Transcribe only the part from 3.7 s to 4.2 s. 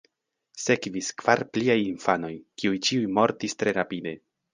rapide.